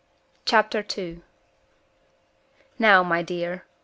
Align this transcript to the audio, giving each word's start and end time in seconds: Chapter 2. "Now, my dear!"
Chapter 0.45 0.81
2. 0.81 1.21
"Now, 2.79 3.03
my 3.03 3.21
dear!" 3.21 3.65